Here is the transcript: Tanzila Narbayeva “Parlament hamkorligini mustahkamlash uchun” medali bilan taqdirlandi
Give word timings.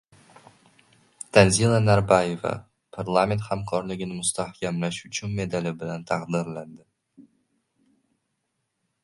Tanzila 1.37 1.75
Narbayeva 1.89 2.53
“Parlament 2.97 3.45
hamkorligini 3.49 4.17
mustahkamlash 4.23 4.99
uchun” 5.11 5.37
medali 5.43 5.75
bilan 5.85 6.09
taqdirlandi 6.15 7.31